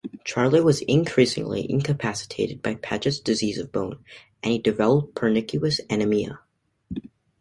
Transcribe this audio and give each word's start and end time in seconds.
Charlotte 0.23 0.63
was 0.63 0.81
increasingly 0.81 1.69
incapacitated 1.69 2.63
by 2.63 2.73
Paget's 2.73 3.19
disease 3.19 3.59
of 3.59 3.71
bone, 3.71 4.03
and 4.41 4.51
he 4.51 4.57
developed 4.57 5.13
pernicious 5.13 5.79
anaemia. 5.91 6.39